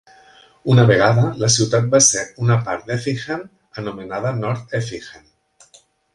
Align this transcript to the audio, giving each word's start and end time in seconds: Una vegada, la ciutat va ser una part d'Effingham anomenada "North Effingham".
Una 0.75 0.85
vegada, 0.91 1.25
la 1.43 1.49
ciutat 1.55 1.85
va 1.91 2.01
ser 2.05 2.23
una 2.47 2.57
part 2.71 2.87
d'Effingham 2.89 3.45
anomenada 3.83 4.33
"North 4.41 4.75
Effingham". 4.81 5.31